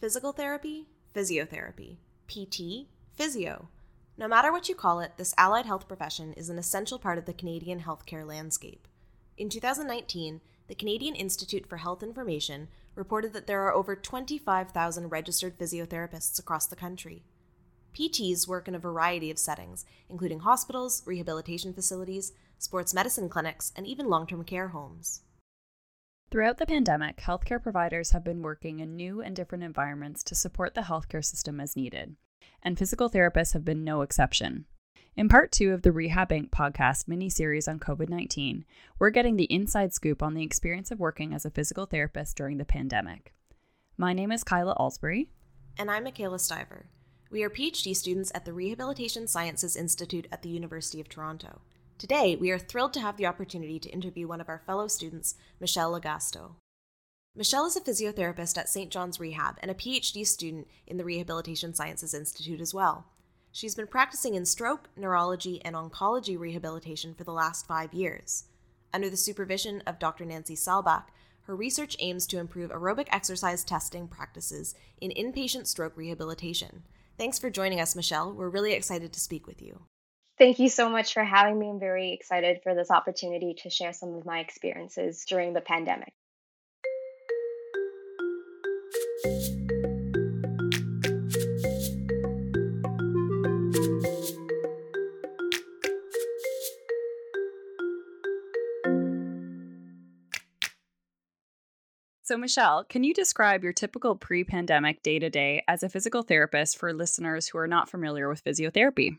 [0.00, 3.68] Physical therapy, physiotherapy, PT, physio.
[4.16, 7.26] No matter what you call it, this allied health profession is an essential part of
[7.26, 8.88] the Canadian healthcare landscape.
[9.36, 15.58] In 2019, the Canadian Institute for Health Information reported that there are over 25,000 registered
[15.58, 17.22] physiotherapists across the country.
[17.94, 23.86] PTs work in a variety of settings, including hospitals, rehabilitation facilities, sports medicine clinics, and
[23.86, 25.20] even long term care homes.
[26.30, 30.74] Throughout the pandemic, healthcare providers have been working in new and different environments to support
[30.74, 32.14] the healthcare system as needed,
[32.62, 34.66] and physical therapists have been no exception.
[35.16, 38.64] In part two of the rehabINK podcast mini series on COVID 19,
[39.00, 42.58] we're getting the inside scoop on the experience of working as a physical therapist during
[42.58, 43.34] the pandemic.
[43.96, 45.32] My name is Kyla Alsbury.
[45.76, 46.84] And I'm Mikaela Stiver.
[47.32, 51.60] We are PhD students at the Rehabilitation Sciences Institute at the University of Toronto.
[52.00, 55.34] Today, we are thrilled to have the opportunity to interview one of our fellow students,
[55.60, 56.52] Michelle Legasto.
[57.36, 58.90] Michelle is a physiotherapist at St.
[58.90, 63.04] John's Rehab and a PhD student in the Rehabilitation Sciences Institute as well.
[63.52, 68.44] She's been practicing in stroke, neurology, and oncology rehabilitation for the last five years.
[68.94, 70.24] Under the supervision of Dr.
[70.24, 71.04] Nancy Salbach,
[71.42, 76.82] her research aims to improve aerobic exercise testing practices in inpatient stroke rehabilitation.
[77.18, 78.32] Thanks for joining us, Michelle.
[78.32, 79.82] We're really excited to speak with you.
[80.40, 81.68] Thank you so much for having me.
[81.68, 86.14] I'm very excited for this opportunity to share some of my experiences during the pandemic.
[102.22, 106.22] So, Michelle, can you describe your typical pre pandemic day to day as a physical
[106.22, 109.18] therapist for listeners who are not familiar with physiotherapy?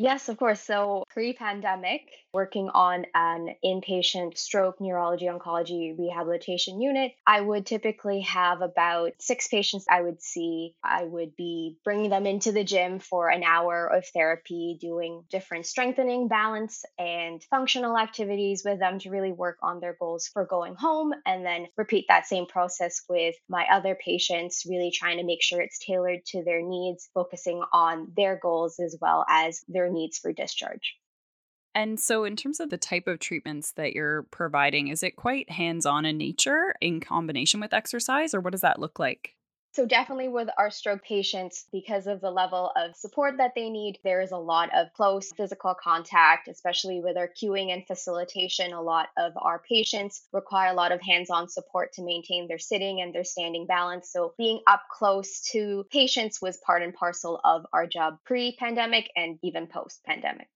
[0.00, 0.60] Yes, of course.
[0.60, 8.20] So pre pandemic, working on an inpatient stroke neurology oncology rehabilitation unit, I would typically
[8.20, 10.76] have about six patients I would see.
[10.84, 15.66] I would be bringing them into the gym for an hour of therapy, doing different
[15.66, 20.76] strengthening, balance, and functional activities with them to really work on their goals for going
[20.76, 21.12] home.
[21.26, 25.60] And then repeat that same process with my other patients, really trying to make sure
[25.60, 30.32] it's tailored to their needs, focusing on their goals as well as their needs for
[30.32, 30.96] discharge.
[31.74, 35.50] And so, in terms of the type of treatments that you're providing, is it quite
[35.50, 39.36] hands on in nature in combination with exercise, or what does that look like?
[39.78, 44.00] So, definitely with our stroke patients, because of the level of support that they need,
[44.02, 48.72] there is a lot of close physical contact, especially with our cueing and facilitation.
[48.72, 52.58] A lot of our patients require a lot of hands on support to maintain their
[52.58, 54.10] sitting and their standing balance.
[54.10, 59.08] So, being up close to patients was part and parcel of our job pre pandemic
[59.14, 60.48] and even post pandemic.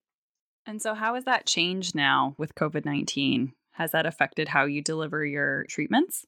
[0.66, 3.52] And so, how has that changed now with COVID 19?
[3.74, 6.26] Has that affected how you deliver your treatments?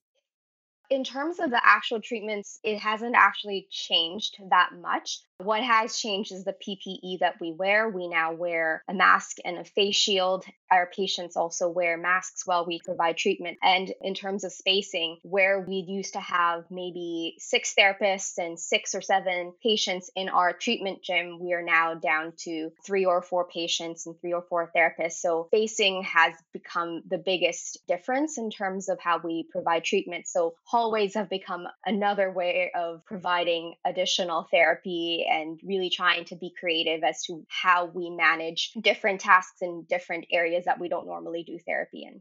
[0.95, 5.19] In terms of the actual treatments, it hasn't actually changed that much.
[5.39, 7.89] What has changed is the PPE that we wear.
[7.89, 10.45] We now wear a mask and a face shield.
[10.71, 13.59] Our patients also wear masks while we provide treatment.
[13.61, 18.95] And in terms of spacing, where we used to have maybe six therapists and six
[18.95, 23.49] or seven patients in our treatment gym, we are now down to three or four
[23.49, 25.15] patients and three or four therapists.
[25.15, 30.29] So spacing has become the biggest difference in terms of how we provide treatment.
[30.29, 30.55] So
[30.85, 37.03] hallways have become another way of providing additional therapy and really trying to be creative
[37.03, 41.59] as to how we manage different tasks in different areas that we don't normally do
[41.67, 42.21] therapy in.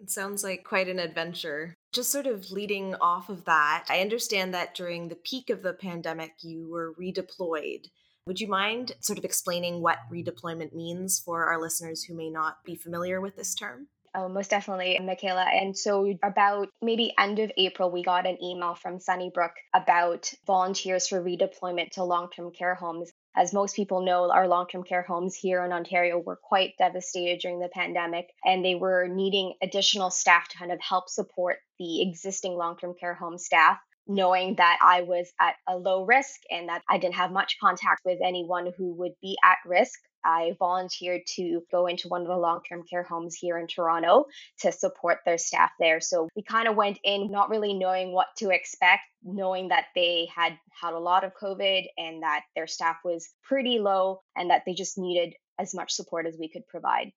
[0.00, 1.76] It sounds like quite an adventure.
[1.92, 5.74] Just sort of leading off of that, I understand that during the peak of the
[5.74, 7.84] pandemic, you were redeployed.
[8.26, 12.64] Would you mind sort of explaining what redeployment means for our listeners who may not
[12.64, 13.86] be familiar with this term?
[14.14, 15.46] Oh, most definitely, Mikaela.
[15.46, 21.06] And so, about maybe end of April, we got an email from Sunnybrook about volunteers
[21.08, 23.10] for redeployment to long term care homes.
[23.36, 27.40] As most people know, our long term care homes here in Ontario were quite devastated
[27.40, 32.02] during the pandemic, and they were needing additional staff to kind of help support the
[32.02, 36.68] existing long term care home staff knowing that I was at a low risk and
[36.68, 41.22] that I didn't have much contact with anyone who would be at risk, I volunteered
[41.36, 44.26] to go into one of the long term care homes here in Toronto
[44.60, 46.00] to support their staff there.
[46.00, 50.28] So we kind of went in not really knowing what to expect, knowing that they
[50.34, 54.62] had had a lot of COVID and that their staff was pretty low and that
[54.66, 57.12] they just needed as much support as we could provide.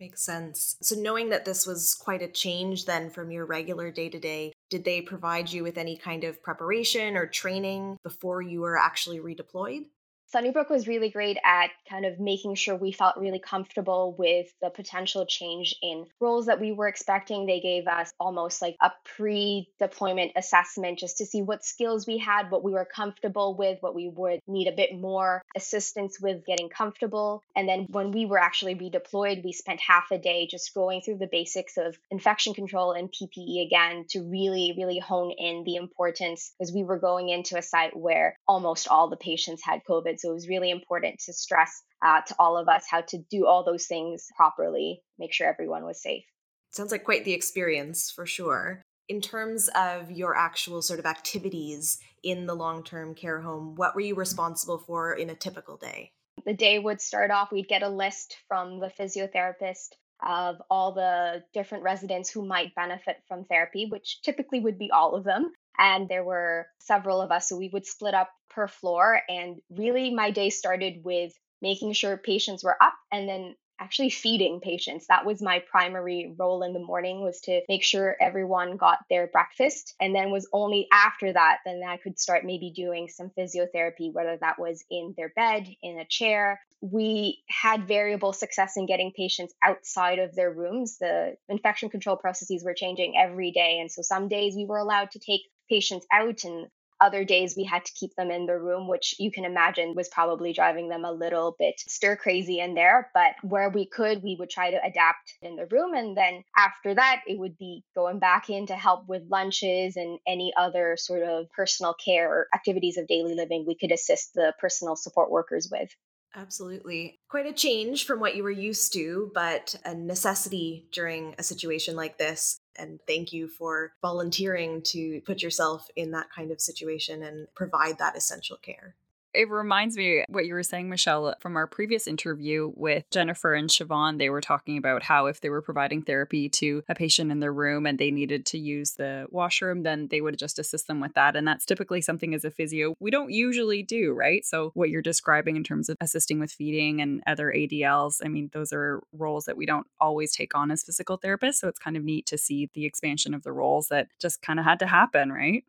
[0.00, 0.76] Makes sense.
[0.82, 4.52] So, knowing that this was quite a change then from your regular day to day,
[4.68, 9.20] did they provide you with any kind of preparation or training before you were actually
[9.20, 9.84] redeployed?
[10.34, 14.68] Sunnybrook was really great at kind of making sure we felt really comfortable with the
[14.68, 17.46] potential change in roles that we were expecting.
[17.46, 22.18] They gave us almost like a pre deployment assessment just to see what skills we
[22.18, 26.44] had, what we were comfortable with, what we would need a bit more assistance with
[26.44, 27.44] getting comfortable.
[27.54, 31.18] And then when we were actually redeployed, we spent half a day just going through
[31.18, 36.52] the basics of infection control and PPE again to really, really hone in the importance
[36.58, 40.18] because we were going into a site where almost all the patients had COVID.
[40.24, 43.46] So it was really important to stress uh, to all of us how to do
[43.46, 46.24] all those things properly, make sure everyone was safe.
[46.70, 48.80] Sounds like quite the experience for sure.
[49.06, 53.94] In terms of your actual sort of activities in the long term care home, what
[53.94, 56.10] were you responsible for in a typical day?
[56.46, 59.88] The day would start off, we'd get a list from the physiotherapist
[60.26, 65.16] of all the different residents who might benefit from therapy, which typically would be all
[65.16, 65.52] of them.
[65.78, 69.20] And there were several of us, so we would split up per floor.
[69.28, 74.60] And really, my day started with making sure patients were up and then actually feeding
[74.60, 78.98] patients that was my primary role in the morning was to make sure everyone got
[79.10, 83.30] their breakfast and then was only after that then i could start maybe doing some
[83.36, 88.86] physiotherapy whether that was in their bed in a chair we had variable success in
[88.86, 93.90] getting patients outside of their rooms the infection control processes were changing every day and
[93.90, 96.68] so some days we were allowed to take patients out and
[97.00, 100.08] other days we had to keep them in the room, which you can imagine was
[100.08, 103.10] probably driving them a little bit stir crazy in there.
[103.14, 105.94] But where we could, we would try to adapt in the room.
[105.94, 110.18] And then after that, it would be going back in to help with lunches and
[110.26, 114.54] any other sort of personal care or activities of daily living we could assist the
[114.58, 115.90] personal support workers with.
[116.36, 117.20] Absolutely.
[117.28, 121.94] Quite a change from what you were used to, but a necessity during a situation
[121.94, 122.58] like this.
[122.76, 127.98] And thank you for volunteering to put yourself in that kind of situation and provide
[127.98, 128.96] that essential care.
[129.34, 133.68] It reminds me what you were saying, Michelle, from our previous interview with Jennifer and
[133.68, 134.18] Siobhan.
[134.18, 137.52] They were talking about how if they were providing therapy to a patient in their
[137.52, 141.14] room and they needed to use the washroom, then they would just assist them with
[141.14, 141.34] that.
[141.34, 144.44] And that's typically something as a physio we don't usually do, right?
[144.44, 148.50] So, what you're describing in terms of assisting with feeding and other ADLs, I mean,
[148.52, 151.56] those are roles that we don't always take on as physical therapists.
[151.56, 154.60] So, it's kind of neat to see the expansion of the roles that just kind
[154.60, 155.64] of had to happen, right?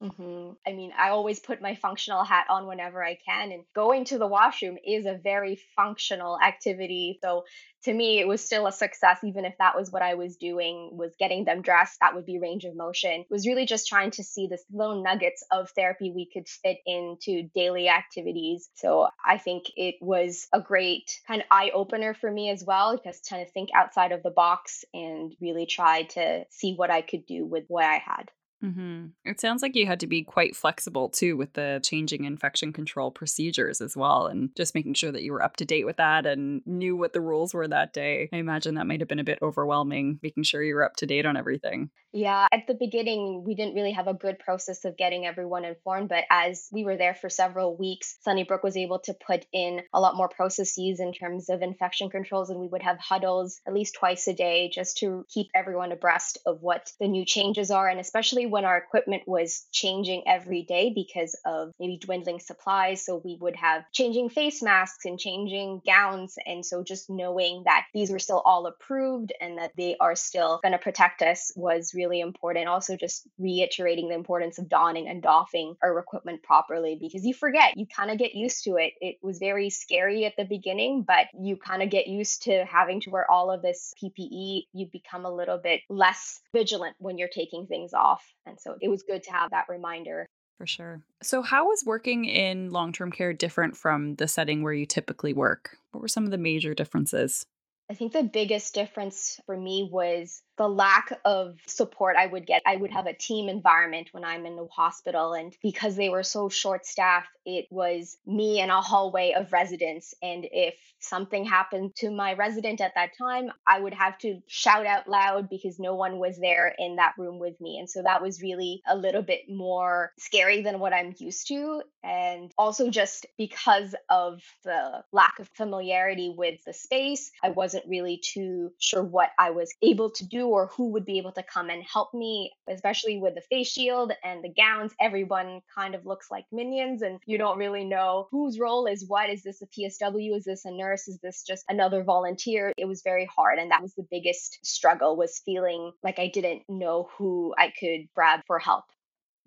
[0.00, 0.52] Mm-hmm.
[0.64, 4.18] I mean, I always put my functional hat on whenever I can, and going to
[4.18, 7.18] the washroom is a very functional activity.
[7.20, 7.46] So
[7.82, 10.90] to me, it was still a success, even if that was what I was doing,
[10.92, 11.98] was getting them dressed.
[12.00, 13.22] That would be range of motion.
[13.22, 16.78] It was really just trying to see this little nuggets of therapy we could fit
[16.86, 18.68] into daily activities.
[18.74, 22.96] So I think it was a great kind of eye opener for me as well,
[22.96, 27.02] because trying to think outside of the box and really try to see what I
[27.02, 28.30] could do with what I had.
[28.64, 29.06] Mm-hmm.
[29.24, 33.10] It sounds like you had to be quite flexible too with the changing infection control
[33.10, 36.26] procedures as well, and just making sure that you were up to date with that
[36.26, 38.28] and knew what the rules were that day.
[38.32, 41.06] I imagine that might have been a bit overwhelming, making sure you were up to
[41.06, 41.90] date on everything.
[42.12, 46.08] Yeah, at the beginning, we didn't really have a good process of getting everyone informed,
[46.08, 50.00] but as we were there for several weeks, Sunnybrook was able to put in a
[50.00, 53.94] lot more processes in terms of infection controls, and we would have huddles at least
[53.94, 58.00] twice a day just to keep everyone abreast of what the new changes are, and
[58.00, 63.04] especially when our equipment was changing every day because of maybe dwindling supplies.
[63.04, 66.36] So we would have changing face masks and changing gowns.
[66.46, 70.60] And so just knowing that these were still all approved and that they are still
[70.62, 72.68] going to protect us was really important.
[72.68, 77.76] Also, just reiterating the importance of donning and doffing our equipment properly because you forget,
[77.76, 78.92] you kind of get used to it.
[79.00, 83.00] It was very scary at the beginning, but you kind of get used to having
[83.02, 84.62] to wear all of this PPE.
[84.72, 88.24] You become a little bit less vigilant when you're taking things off.
[88.48, 90.26] And so it was good to have that reminder.
[90.58, 91.02] For sure.
[91.22, 95.32] So, how was working in long term care different from the setting where you typically
[95.32, 95.76] work?
[95.92, 97.46] What were some of the major differences?
[97.90, 102.62] I think the biggest difference for me was the lack of support I would get.
[102.66, 105.32] I would have a team environment when I'm in the hospital.
[105.32, 110.14] And because they were so short staffed, it was me in a hallway of residents.
[110.20, 114.84] And if something happened to my resident at that time, I would have to shout
[114.84, 117.78] out loud because no one was there in that room with me.
[117.78, 121.82] And so that was really a little bit more scary than what I'm used to.
[122.02, 128.18] And also, just because of the lack of familiarity with the space, I wasn't really
[128.18, 131.70] too sure what I was able to do or who would be able to come
[131.70, 134.92] and help me, especially with the face shield and the gowns.
[135.00, 139.30] Everyone kind of looks like minions, and you don't really know whose role is what.
[139.30, 140.36] Is this a PSW?
[140.36, 141.08] Is this a nurse?
[141.08, 142.72] Is this just another volunteer?
[142.76, 146.62] It was very hard, and that was the biggest struggle was feeling like I didn't
[146.68, 148.84] know who I could grab for help.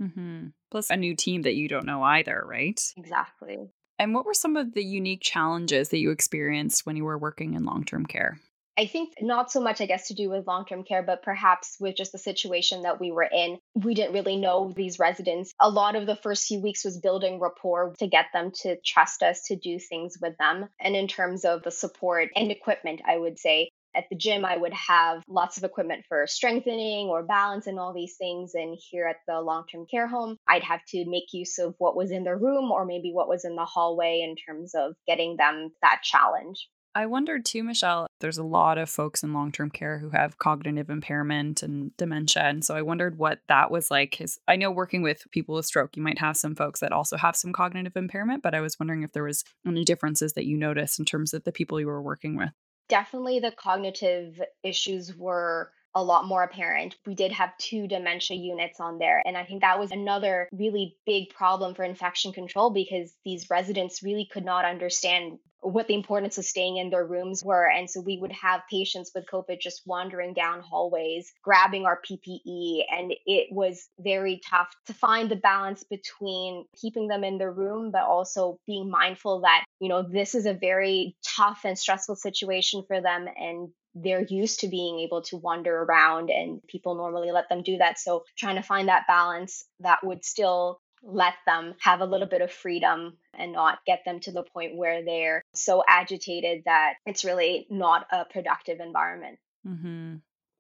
[0.02, 0.48] Mm-hmm.
[0.72, 2.80] Plus, a new team that you don't know either, right?
[2.98, 3.58] Exactly.
[4.00, 7.54] And what were some of the unique challenges that you experienced when you were working
[7.54, 8.40] in long term care?
[8.82, 11.78] I think not so much, I guess, to do with long term care, but perhaps
[11.80, 13.60] with just the situation that we were in.
[13.76, 15.54] We didn't really know these residents.
[15.60, 19.22] A lot of the first few weeks was building rapport to get them to trust
[19.22, 20.68] us to do things with them.
[20.80, 24.58] And in terms of the support and equipment, I would say at the gym, I
[24.58, 28.56] would have lots of equipment for strengthening or balance and all these things.
[28.56, 31.96] And here at the long term care home, I'd have to make use of what
[31.96, 35.38] was in the room or maybe what was in the hallway in terms of getting
[35.38, 36.68] them that challenge.
[36.94, 40.38] I wondered too, Michelle, there's a lot of folks in long term care who have
[40.38, 42.44] cognitive impairment and dementia.
[42.44, 44.12] And so I wondered what that was like.
[44.12, 47.18] Because I know working with people with stroke, you might have some folks that also
[47.18, 50.58] have some cognitive impairment, but I was wondering if there was any differences that you
[50.58, 52.52] noticed in terms of the people you were working with.
[52.90, 56.96] Definitely the cognitive issues were a lot more apparent.
[57.06, 59.22] We did have two dementia units on there.
[59.26, 64.04] And I think that was another really big problem for infection control because these residents
[64.04, 67.70] really could not understand what the importance of staying in their rooms were.
[67.70, 72.84] And so we would have patients with COVID just wandering down hallways, grabbing our PPE.
[72.92, 77.92] And it was very tough to find the balance between keeping them in their room,
[77.92, 82.84] but also being mindful that, you know, this is a very tough and stressful situation
[82.88, 83.28] for them.
[83.38, 87.78] And they're used to being able to wander around and people normally let them do
[87.78, 88.00] that.
[88.00, 92.42] So trying to find that balance that would still let them have a little bit
[92.42, 97.26] of freedom and not get them to the point where they're so agitated that it's
[97.26, 99.40] really not a productive environment.
[99.68, 100.16] Mm-hmm.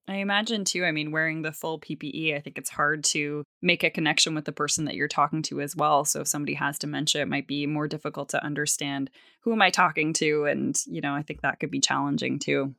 [0.07, 3.83] I imagine too, I mean, wearing the full PPE, I think it's hard to make
[3.83, 6.05] a connection with the person that you're talking to as well.
[6.05, 9.11] So if somebody has dementia, it might be more difficult to understand
[9.41, 10.45] who am I talking to?
[10.45, 12.73] And, you know, I think that could be challenging too.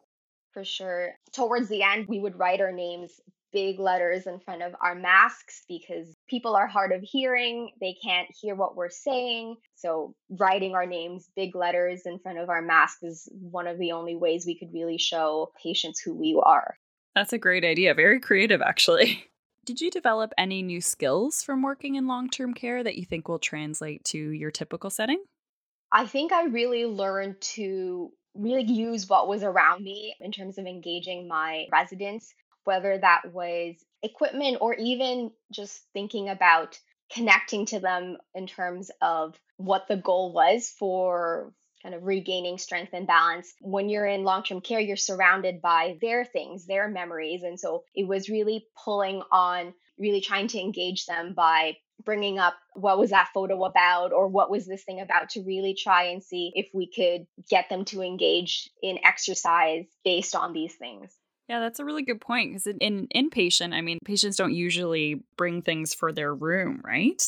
[0.52, 1.12] For sure.
[1.32, 3.20] Towards the end, we would write our names
[3.52, 7.70] big letters in front of our masks because people are hard of hearing.
[7.80, 9.56] They can't hear what we're saying.
[9.74, 13.92] So, writing our names big letters in front of our masks is one of the
[13.92, 16.76] only ways we could really show patients who we are.
[17.14, 17.94] That's a great idea.
[17.94, 19.26] Very creative, actually.
[19.64, 23.28] Did you develop any new skills from working in long term care that you think
[23.28, 25.22] will translate to your typical setting?
[25.92, 30.66] I think I really learned to really use what was around me in terms of
[30.66, 32.34] engaging my residents
[32.64, 36.78] whether that was equipment or even just thinking about
[37.12, 42.92] connecting to them in terms of what the goal was for kind of regaining strength
[42.92, 43.52] and balance.
[43.60, 47.42] When you're in long term care, you're surrounded by their things, their memories.
[47.42, 52.54] And so it was really pulling on, really trying to engage them by bringing up
[52.74, 56.22] what was that photo about or what was this thing about to really try and
[56.22, 61.12] see if we could get them to engage in exercise based on these things.
[61.48, 65.62] Yeah, that's a really good point because in inpatient, I mean, patients don't usually bring
[65.62, 67.22] things for their room, right?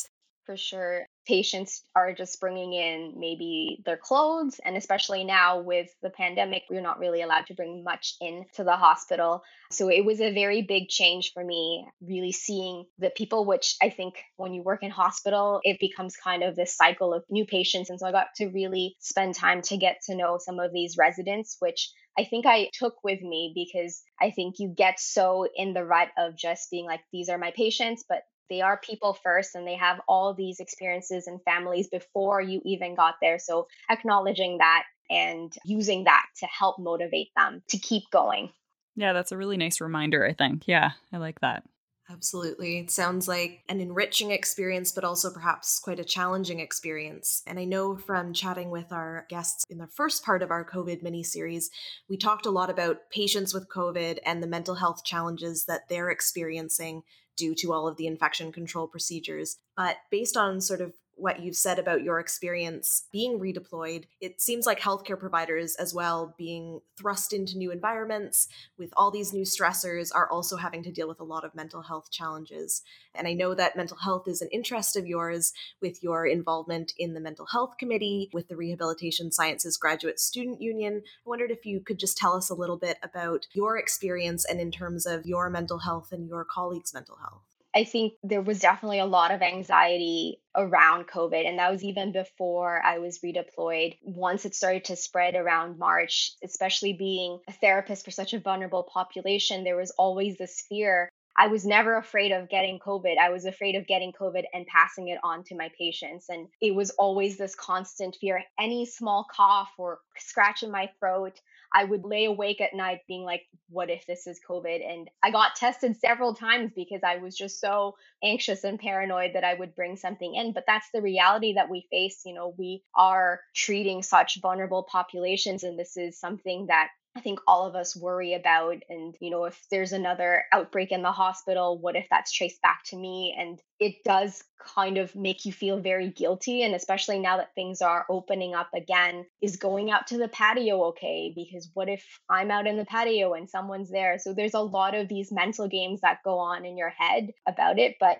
[0.45, 1.05] For sure.
[1.27, 4.59] Patients are just bringing in maybe their clothes.
[4.63, 8.75] And especially now with the pandemic, we're not really allowed to bring much into the
[8.75, 9.43] hospital.
[9.71, 13.89] So it was a very big change for me, really seeing the people, which I
[13.89, 17.89] think when you work in hospital, it becomes kind of this cycle of new patients.
[17.89, 20.95] And so I got to really spend time to get to know some of these
[20.97, 25.73] residents, which I think I took with me because I think you get so in
[25.73, 29.55] the rut of just being like, these are my patients, but they are people first
[29.55, 33.39] and they have all these experiences and families before you even got there.
[33.39, 38.51] So acknowledging that and using that to help motivate them to keep going.
[38.95, 40.67] Yeah, that's a really nice reminder, I think.
[40.67, 41.63] Yeah, I like that.
[42.09, 42.77] Absolutely.
[42.77, 47.41] It sounds like an enriching experience, but also perhaps quite a challenging experience.
[47.47, 51.01] And I know from chatting with our guests in the first part of our COVID
[51.01, 51.71] mini series,
[52.07, 56.11] we talked a lot about patients with COVID and the mental health challenges that they're
[56.11, 57.01] experiencing
[57.37, 59.57] due to all of the infection control procedures.
[59.75, 64.65] But based on sort of what you've said about your experience being redeployed, it seems
[64.65, 70.11] like healthcare providers as well being thrust into new environments with all these new stressors
[70.13, 72.81] are also having to deal with a lot of mental health challenges.
[73.13, 77.13] And I know that mental health is an interest of yours with your involvement in
[77.13, 81.01] the mental health committee with the Rehabilitation Sciences Graduate Student Union.
[81.05, 84.59] I wondered if you could just tell us a little bit about your experience and
[84.59, 87.44] in terms of your mental health and your colleagues' mental health.
[87.75, 91.45] I think there was definitely a lot of anxiety around COVID.
[91.45, 93.97] And that was even before I was redeployed.
[94.01, 98.83] Once it started to spread around March, especially being a therapist for such a vulnerable
[98.83, 103.17] population, there was always this fear I was never afraid of getting COVID.
[103.17, 106.29] I was afraid of getting COVID and passing it on to my patients.
[106.29, 108.41] And it was always this constant fear.
[108.57, 111.39] Any small cough or scratch in my throat,
[111.75, 114.81] I would lay awake at night being like, what if this is COVID?
[114.89, 119.43] And I got tested several times because I was just so anxious and paranoid that
[119.43, 120.53] I would bring something in.
[120.53, 122.21] But that's the reality that we face.
[122.25, 127.39] You know, we are treating such vulnerable populations, and this is something that I think
[127.47, 128.83] all of us worry about.
[128.89, 132.83] And, you know, if there's another outbreak in the hospital, what if that's traced back
[132.87, 133.33] to me?
[133.37, 136.63] And it does kind of make you feel very guilty.
[136.63, 140.83] And especially now that things are opening up again, is going out to the patio
[140.87, 141.31] okay?
[141.33, 144.19] Because what if I'm out in the patio and someone's there?
[144.19, 147.79] So there's a lot of these mental games that go on in your head about
[147.79, 147.95] it.
[147.97, 148.19] But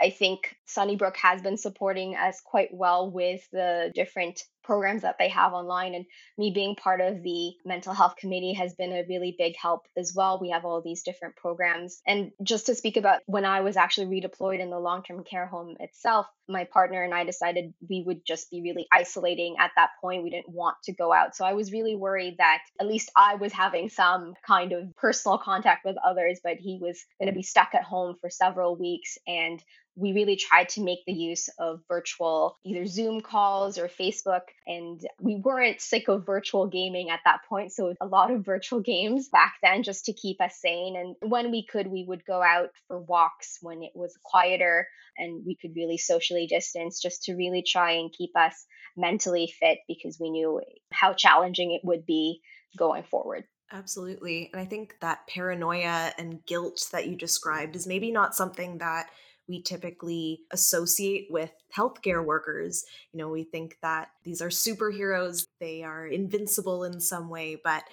[0.00, 5.28] I think Sunnybrook has been supporting us quite well with the different programs that they
[5.28, 5.94] have online.
[5.94, 6.04] And
[6.36, 10.12] me being part of the mental health committee has been a really big help as
[10.14, 10.38] well.
[10.40, 12.02] We have all these different programs.
[12.06, 15.46] And just to speak about when I was actually redeployed in the long term care
[15.46, 19.90] home itself, my partner and I decided we would just be really isolating at that
[20.00, 20.22] point.
[20.22, 21.36] We didn't want to go out.
[21.36, 25.38] So I was really worried that at least I was having some kind of personal
[25.38, 29.18] contact with others, but he was going to be stuck at home for several weeks.
[29.26, 29.62] And
[29.96, 34.42] we really tried to make the use of virtual either Zoom calls or Facebook.
[34.66, 37.72] And we weren't sick of virtual gaming at that point.
[37.72, 40.96] So a lot of virtual games back then just to keep us sane.
[40.96, 45.44] And when we could, we would go out for walks when it was quieter and
[45.46, 50.18] we could really socially distance just to really try and keep us mentally fit because
[50.20, 50.60] we knew
[50.92, 52.40] how challenging it would be
[52.76, 53.44] going forward.
[53.72, 54.50] Absolutely.
[54.52, 59.08] And I think that paranoia and guilt that you described is maybe not something that
[59.48, 62.84] we typically associate with healthcare workers.
[63.12, 67.84] You know, we think that these are superheroes, they are invincible in some way, but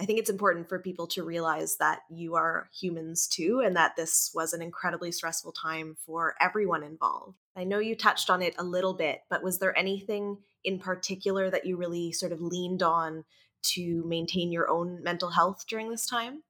[0.00, 3.96] I think it's important for people to realize that you are humans too, and that
[3.96, 7.36] this was an incredibly stressful time for everyone involved.
[7.54, 11.50] I know you touched on it a little bit, but was there anything in particular
[11.50, 13.24] that you really sort of leaned on
[13.62, 16.44] to maintain your own mental health during this time?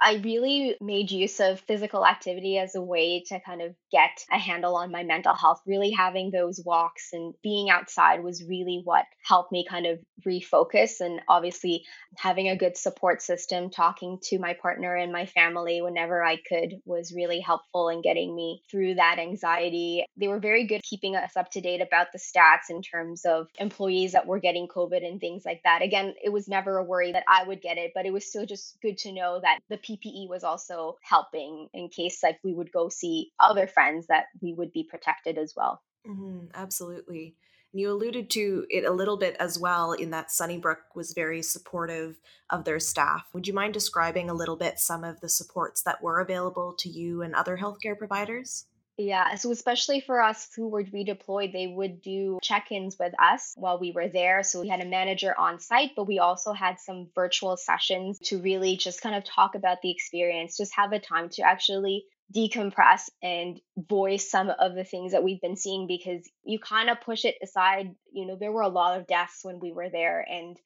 [0.00, 4.38] I really made use of physical activity as a way to kind of get a
[4.38, 5.60] handle on my mental health.
[5.66, 11.00] Really having those walks and being outside was really what helped me kind of refocus.
[11.00, 11.84] And obviously,
[12.16, 16.74] having a good support system, talking to my partner and my family whenever I could
[16.84, 20.04] was really helpful in getting me through that anxiety.
[20.16, 23.48] They were very good keeping us up to date about the stats in terms of
[23.58, 25.82] employees that were getting COVID and things like that.
[25.82, 28.46] Again, it was never a worry that I would get it, but it was still
[28.46, 32.72] just good to know that the PPE was also helping in case like we would
[32.72, 35.82] go see other friends that we would be protected as well.
[36.06, 37.36] Mm-hmm, absolutely.
[37.72, 41.42] And you alluded to it a little bit as well in that Sunnybrook was very
[41.42, 42.18] supportive
[42.50, 43.28] of their staff.
[43.34, 46.88] Would you mind describing a little bit some of the supports that were available to
[46.88, 48.66] you and other healthcare providers?
[49.00, 53.52] Yeah, so especially for us who were redeployed, they would do check ins with us
[53.56, 54.42] while we were there.
[54.42, 58.40] So we had a manager on site, but we also had some virtual sessions to
[58.40, 63.08] really just kind of talk about the experience, just have a time to actually decompress
[63.22, 67.24] and voice some of the things that we've been seeing because you kind of push
[67.24, 67.94] it aside.
[68.12, 70.58] You know, there were a lot of deaths when we were there, and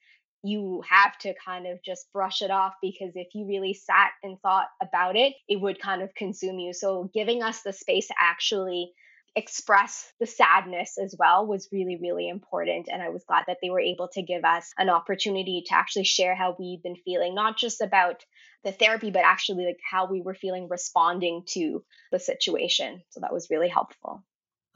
[0.43, 4.41] you have to kind of just brush it off because if you really sat and
[4.41, 6.73] thought about it, it would kind of consume you.
[6.73, 8.93] So, giving us the space to actually
[9.35, 12.89] express the sadness as well was really, really important.
[12.93, 16.05] And I was glad that they were able to give us an opportunity to actually
[16.05, 18.25] share how we've been feeling, not just about
[18.65, 23.03] the therapy, but actually like how we were feeling responding to the situation.
[23.11, 24.23] So that was really helpful.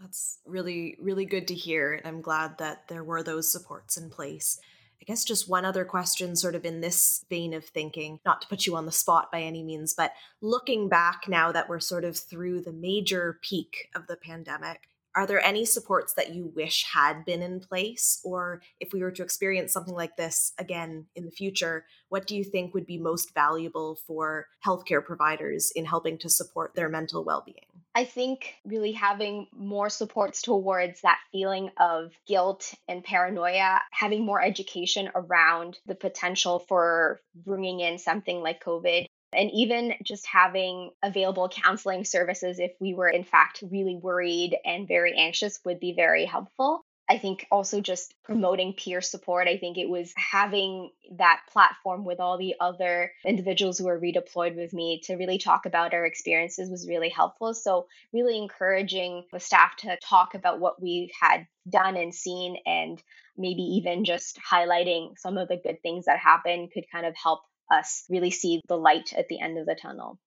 [0.01, 1.93] That's really, really good to hear.
[1.93, 4.59] And I'm glad that there were those supports in place.
[5.01, 8.49] I guess just one other question, sort of in this vein of thinking, not to
[8.49, 12.05] put you on the spot by any means, but looking back now that we're sort
[12.05, 16.85] of through the major peak of the pandemic, are there any supports that you wish
[16.93, 18.21] had been in place?
[18.23, 22.37] Or if we were to experience something like this again in the future, what do
[22.37, 27.25] you think would be most valuable for healthcare providers in helping to support their mental
[27.25, 27.76] well being?
[27.97, 34.43] I think really having more supports towards that feeling of guilt and paranoia, having more
[34.43, 41.49] education around the potential for bringing in something like COVID and even just having available
[41.49, 46.27] counseling services if we were in fact really worried and very anxious would be very
[46.27, 46.85] helpful.
[47.09, 49.47] I think also just promoting peer support.
[49.47, 54.57] I think it was having that platform with all the other individuals who were redeployed
[54.57, 57.55] with me to really talk about our experiences was really helpful.
[57.55, 63.01] So, really encouraging the staff to talk about what we had done and seen, and
[63.37, 67.41] maybe even just highlighting some of the good things that happened could kind of help
[67.71, 70.19] us really see the light at the end of the tunnel.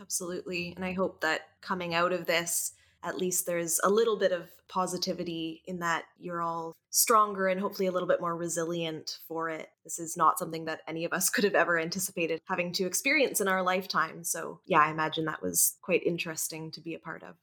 [0.00, 0.72] Absolutely.
[0.76, 2.72] And I hope that coming out of this,
[3.08, 7.86] at least there's a little bit of positivity in that you're all stronger and hopefully
[7.86, 9.68] a little bit more resilient for it.
[9.84, 13.40] This is not something that any of us could have ever anticipated having to experience
[13.40, 14.24] in our lifetime.
[14.24, 17.34] So, yeah, I imagine that was quite interesting to be a part of.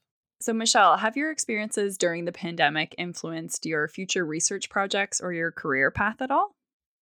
[0.41, 5.51] So, Michelle, have your experiences during the pandemic influenced your future research projects or your
[5.51, 6.51] career path at all?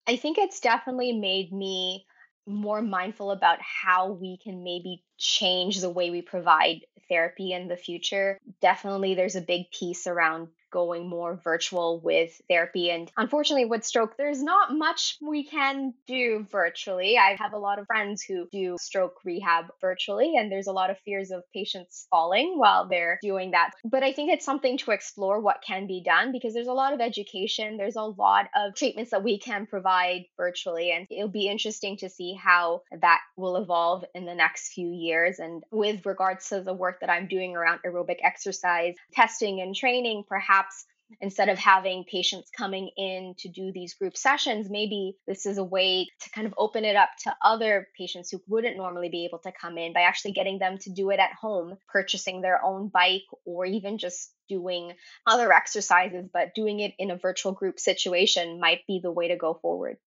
[0.07, 2.05] I think it's definitely made me
[2.45, 7.77] more mindful about how we can maybe change the way we provide therapy in the
[7.77, 8.37] future.
[8.61, 12.89] Definitely, there's a big piece around going more virtual with therapy.
[12.89, 17.17] And unfortunately, with stroke, there's not much we can do virtually.
[17.17, 20.89] I have a lot of friends who do stroke rehab virtually, and there's a lot
[20.89, 23.71] of fears of patients falling while they're doing that.
[23.85, 26.93] But I think it's something to explore what can be done because there's a lot
[26.93, 31.47] of education, there's a lot of treatments that we can provide virtually, and it'll be
[31.47, 35.37] interesting to see how that will evolve in the next few years.
[35.37, 40.23] And with regards to the work that I'm doing around aerobic exercise, testing and training,
[40.27, 40.85] perhaps perhaps
[41.21, 45.63] instead of having patients coming in to do these group sessions, maybe this is a
[45.63, 49.39] way to kind of open it up to other patients who wouldn't normally be able
[49.39, 52.87] to come in by actually getting them to do it at home, purchasing their own
[52.87, 54.93] bike, or even just doing
[55.27, 59.37] other exercises, but doing it in a virtual group situation might be the way to
[59.37, 59.97] go forward.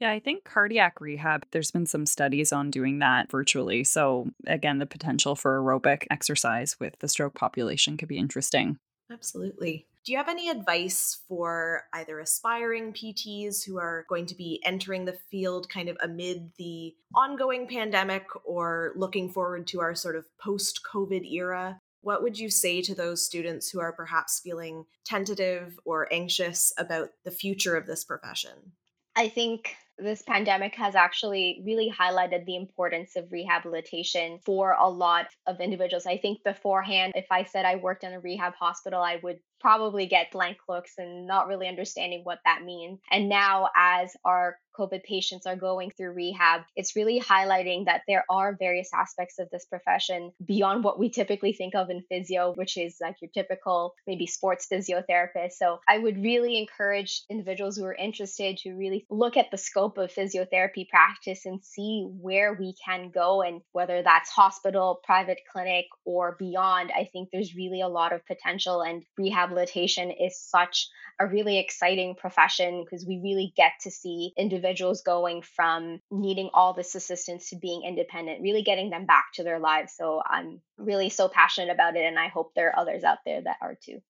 [0.00, 3.82] Yeah, I think cardiac rehab, there's been some studies on doing that virtually.
[3.82, 8.76] So, again, the potential for aerobic exercise with the stroke population could be interesting.
[9.10, 9.86] Absolutely.
[10.06, 15.04] Do you have any advice for either aspiring PTs who are going to be entering
[15.04, 20.24] the field kind of amid the ongoing pandemic or looking forward to our sort of
[20.38, 21.80] post COVID era?
[22.02, 27.08] What would you say to those students who are perhaps feeling tentative or anxious about
[27.24, 28.74] the future of this profession?
[29.16, 35.28] I think this pandemic has actually really highlighted the importance of rehabilitation for a lot
[35.46, 36.06] of individuals.
[36.06, 40.06] I think beforehand, if I said I worked in a rehab hospital, I would probably
[40.06, 43.00] get blank looks and not really understanding what that means.
[43.10, 48.24] And now, as our COVID patients are going through rehab, it's really highlighting that there
[48.30, 52.76] are various aspects of this profession beyond what we typically think of in physio, which
[52.76, 55.52] is like your typical maybe sports physiotherapist.
[55.52, 59.98] So I would really encourage individuals who are interested to really look at the scope
[59.98, 65.86] of physiotherapy practice and see where we can go and whether that's hospital, private clinic,
[66.04, 66.90] or beyond.
[66.96, 72.14] I think there's really a lot of potential and rehabilitation is such a really exciting
[72.14, 74.32] profession because we really get to see
[74.66, 79.44] individuals going from needing all this assistance to being independent, really getting them back to
[79.44, 79.94] their lives.
[79.96, 83.40] So I'm really so passionate about it, and I hope there are others out there
[83.42, 84.00] that are too.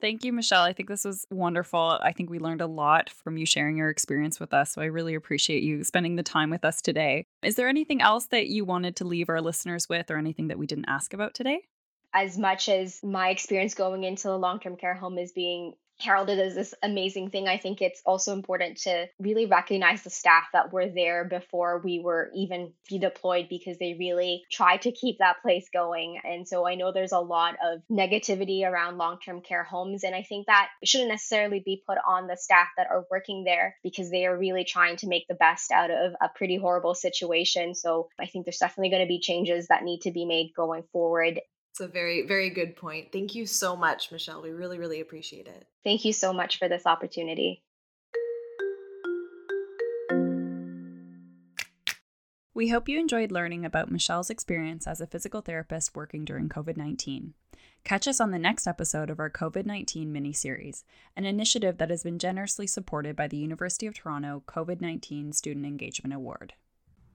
[0.00, 0.62] Thank you, Michelle.
[0.62, 1.98] I think this was wonderful.
[2.02, 4.72] I think we learned a lot from you sharing your experience with us.
[4.72, 7.24] So I really appreciate you spending the time with us today.
[7.42, 10.58] Is there anything else that you wanted to leave our listeners with or anything that
[10.58, 11.60] we didn't ask about today?
[12.14, 16.38] as much as my experience going into the long term care home is being heralded
[16.38, 20.72] as this amazing thing, I think it's also important to really recognize the staff that
[20.72, 25.68] were there before we were even deployed because they really tried to keep that place
[25.72, 26.20] going.
[26.24, 30.04] And so I know there's a lot of negativity around long term care homes.
[30.04, 33.76] And I think that shouldn't necessarily be put on the staff that are working there
[33.82, 37.74] because they are really trying to make the best out of a pretty horrible situation.
[37.74, 40.82] So I think there's definitely going to be changes that need to be made going
[40.92, 41.40] forward.
[41.74, 43.10] It's a very, very good point.
[43.10, 44.40] Thank you so much, Michelle.
[44.40, 45.66] We really, really appreciate it.
[45.82, 47.64] Thank you so much for this opportunity.
[52.54, 56.76] We hope you enjoyed learning about Michelle's experience as a physical therapist working during COVID
[56.76, 57.34] 19.
[57.82, 60.84] Catch us on the next episode of our COVID 19 mini series,
[61.16, 65.66] an initiative that has been generously supported by the University of Toronto COVID 19 Student
[65.66, 66.52] Engagement Award.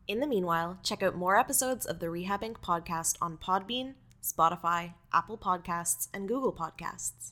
[0.06, 5.38] In the meanwhile, check out more episodes of the rehabINK podcast on Podbean, Spotify, Apple
[5.38, 7.32] Podcasts, and Google Podcasts.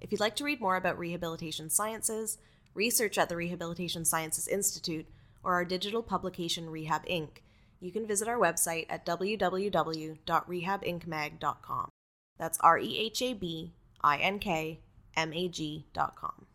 [0.00, 2.38] If you'd like to read more about rehabilitation sciences,
[2.74, 5.06] research at the Rehabilitation Sciences Institute,
[5.42, 7.28] or our digital publication rehabINK,
[7.80, 11.88] you can visit our website at www.rehabinkmag.com.
[12.38, 14.78] That's R E H A B I N K
[15.16, 16.46] M A G.com.